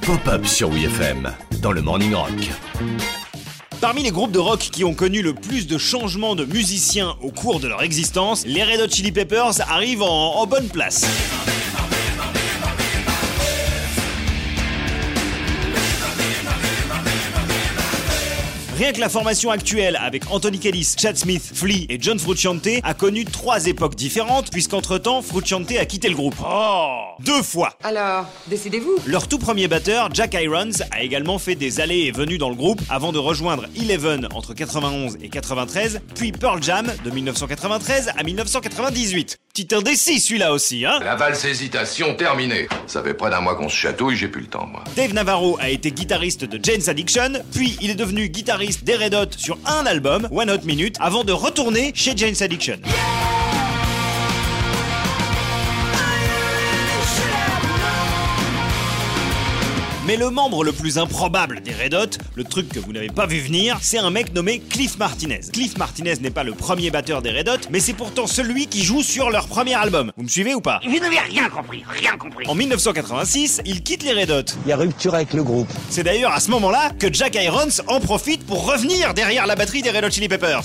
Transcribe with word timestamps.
Pop-up 0.00 0.46
sur 0.46 0.70
WFM 0.70 1.30
dans 1.60 1.72
le 1.72 1.82
Morning 1.82 2.14
Rock. 2.14 2.30
Parmi 3.82 4.02
les 4.02 4.10
groupes 4.10 4.32
de 4.32 4.38
rock 4.38 4.60
qui 4.60 4.82
ont 4.82 4.94
connu 4.94 5.20
le 5.20 5.34
plus 5.34 5.66
de 5.66 5.76
changements 5.76 6.34
de 6.34 6.46
musiciens 6.46 7.16
au 7.20 7.30
cours 7.30 7.60
de 7.60 7.68
leur 7.68 7.82
existence, 7.82 8.46
les 8.46 8.64
Red 8.64 8.80
Hot 8.80 8.88
Chili 8.88 9.12
Peppers 9.12 9.60
arrivent 9.68 10.02
en, 10.02 10.36
en 10.36 10.46
bonne 10.46 10.68
place. 10.68 11.06
Rien 18.78 18.92
que 18.92 19.00
la 19.00 19.08
formation 19.08 19.50
actuelle 19.50 19.98
avec 20.00 20.30
Anthony 20.30 20.60
Kellis, 20.60 20.94
Chad 20.96 21.16
Smith, 21.16 21.42
Flea 21.52 21.86
et 21.88 21.98
John 22.00 22.16
Frusciante 22.16 22.68
a 22.84 22.94
connu 22.94 23.24
trois 23.24 23.66
époques 23.66 23.96
différentes 23.96 24.52
puisqu'entre-temps 24.52 25.20
Frusciante 25.20 25.72
a 25.72 25.84
quitté 25.84 26.08
le 26.08 26.14
groupe. 26.14 26.36
Oh 26.48 27.08
Deux 27.18 27.42
fois 27.42 27.76
Alors, 27.82 28.26
décidez-vous. 28.46 28.94
Leur 29.04 29.26
tout 29.26 29.38
premier 29.38 29.66
batteur, 29.66 30.10
Jack 30.14 30.34
Irons, 30.34 30.84
a 30.92 31.02
également 31.02 31.40
fait 31.40 31.56
des 31.56 31.80
allées 31.80 32.04
et 32.04 32.12
venues 32.12 32.38
dans 32.38 32.50
le 32.50 32.54
groupe 32.54 32.80
avant 32.88 33.10
de 33.10 33.18
rejoindre 33.18 33.64
Eleven 33.76 34.28
entre 34.32 34.54
91 34.54 35.18
et 35.22 35.28
93, 35.28 36.00
puis 36.14 36.30
Pearl 36.30 36.62
Jam 36.62 36.86
de 37.04 37.10
1993 37.10 38.12
à 38.16 38.22
1998. 38.22 39.40
Petit 39.58 39.74
indécis 39.74 40.20
celui-là 40.20 40.52
aussi, 40.52 40.86
hein 40.86 41.00
La 41.02 41.16
valse 41.16 41.44
hésitation 41.44 42.14
terminée. 42.14 42.68
Ça 42.86 43.02
fait 43.02 43.12
près 43.12 43.28
d'un 43.28 43.40
mois 43.40 43.56
qu'on 43.56 43.68
se 43.68 43.74
chatouille, 43.74 44.14
j'ai 44.14 44.28
plus 44.28 44.42
le 44.42 44.46
temps, 44.46 44.68
moi. 44.70 44.84
Dave 44.94 45.12
Navarro 45.12 45.58
a 45.60 45.68
été 45.68 45.90
guitariste 45.90 46.44
de 46.44 46.64
Jane's 46.64 46.86
Addiction, 46.86 47.32
puis 47.52 47.76
il 47.80 47.90
est 47.90 47.96
devenu 47.96 48.28
guitariste 48.28 48.84
des 48.84 48.94
Red 48.94 49.16
Hot 49.16 49.32
sur 49.36 49.58
un 49.66 49.84
album, 49.84 50.28
One 50.30 50.48
Hot 50.48 50.64
Minute, 50.64 50.94
avant 51.00 51.24
de 51.24 51.32
retourner 51.32 51.90
chez 51.92 52.16
Jane's 52.16 52.40
Addiction. 52.40 52.78
Mais 60.08 60.16
le 60.16 60.30
membre 60.30 60.64
le 60.64 60.72
plus 60.72 60.96
improbable 60.96 61.60
des 61.60 61.74
Red 61.74 61.92
Hot, 61.92 62.16
le 62.34 62.42
truc 62.42 62.70
que 62.70 62.78
vous 62.78 62.94
n'avez 62.94 63.10
pas 63.10 63.26
vu 63.26 63.40
venir, 63.40 63.76
c'est 63.82 63.98
un 63.98 64.10
mec 64.10 64.32
nommé 64.32 64.58
Cliff 64.58 64.96
Martinez. 64.96 65.40
Cliff 65.52 65.76
Martinez 65.76 66.14
n'est 66.22 66.30
pas 66.30 66.44
le 66.44 66.54
premier 66.54 66.90
batteur 66.90 67.20
des 67.20 67.30
Red 67.30 67.46
Hot, 67.50 67.68
mais 67.70 67.78
c'est 67.78 67.92
pourtant 67.92 68.26
celui 68.26 68.68
qui 68.68 68.82
joue 68.82 69.02
sur 69.02 69.28
leur 69.28 69.48
premier 69.48 69.74
album. 69.74 70.10
Vous 70.16 70.22
me 70.22 70.28
suivez 70.28 70.54
ou 70.54 70.62
pas? 70.62 70.80
Vous 70.82 70.98
n'avez 70.98 71.18
rien 71.18 71.50
compris, 71.50 71.84
rien 71.86 72.16
compris. 72.16 72.46
En 72.48 72.54
1986, 72.54 73.60
il 73.66 73.82
quitte 73.82 74.02
les 74.02 74.14
Red 74.14 74.30
Hot. 74.30 74.54
Il 74.64 74.70
y 74.70 74.72
a 74.72 74.78
rupture 74.78 75.14
avec 75.14 75.34
le 75.34 75.42
groupe. 75.42 75.68
C'est 75.90 76.04
d'ailleurs 76.04 76.32
à 76.32 76.40
ce 76.40 76.50
moment-là 76.52 76.90
que 76.98 77.12
Jack 77.12 77.34
Irons 77.34 77.82
en 77.86 78.00
profite 78.00 78.46
pour 78.46 78.64
revenir 78.64 79.12
derrière 79.12 79.46
la 79.46 79.56
batterie 79.56 79.82
des 79.82 79.90
Red 79.90 80.04
Hot 80.06 80.10
Chili 80.10 80.28
Peppers. 80.28 80.62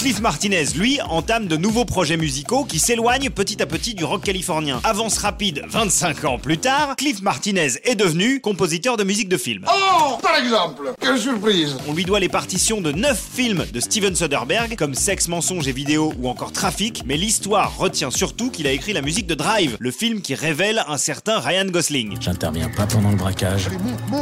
Cliff 0.00 0.20
Martinez, 0.20 0.64
lui, 0.76 0.98
entame 1.02 1.46
de 1.46 1.58
nouveaux 1.58 1.84
projets 1.84 2.16
musicaux 2.16 2.64
qui 2.64 2.78
s'éloignent 2.78 3.28
petit 3.28 3.60
à 3.60 3.66
petit 3.66 3.92
du 3.92 4.02
rock 4.02 4.24
californien. 4.24 4.80
Avance 4.82 5.18
rapide 5.18 5.62
25 5.68 6.24
ans 6.24 6.38
plus 6.38 6.56
tard, 6.56 6.96
Cliff 6.96 7.20
Martinez 7.20 7.72
est 7.84 7.96
devenu 7.96 8.40
compositeur 8.40 8.96
de 8.96 9.04
musique 9.04 9.28
de 9.28 9.36
film. 9.36 9.66
Oh, 9.68 10.16
par 10.22 10.36
exemple 10.36 10.94
Quelle 10.98 11.18
surprise 11.18 11.76
On 11.86 11.92
lui 11.92 12.06
doit 12.06 12.18
les 12.18 12.30
partitions 12.30 12.80
de 12.80 12.92
9 12.92 13.22
films 13.34 13.66
de 13.70 13.78
Steven 13.78 14.16
Soderbergh, 14.16 14.74
comme 14.74 14.94
Sexe, 14.94 15.28
mensonge 15.28 15.68
et 15.68 15.72
vidéo 15.72 16.14
ou 16.18 16.30
encore 16.30 16.52
Trafic, 16.52 17.02
mais 17.04 17.18
l'histoire 17.18 17.76
retient 17.76 18.10
surtout 18.10 18.50
qu'il 18.50 18.66
a 18.66 18.72
écrit 18.72 18.94
la 18.94 19.02
musique 19.02 19.26
de 19.26 19.34
Drive, 19.34 19.76
le 19.78 19.90
film 19.90 20.22
qui 20.22 20.34
révèle 20.34 20.82
un 20.88 20.96
certain 20.96 21.40
Ryan 21.40 21.66
Gosling. 21.66 22.16
J'interviens 22.18 22.70
pas 22.70 22.86
pendant 22.86 23.10
le 23.10 23.16
braquage. 23.16 23.68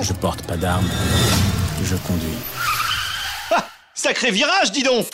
Je 0.03 0.13
porte 0.13 0.43
pas 0.43 0.57
d'armes. 0.57 0.91
Je 1.85 1.95
conduis. 1.95 2.27
Sacré 3.95 4.31
virage, 4.31 4.71
dis 4.73 4.83
donc 4.83 5.07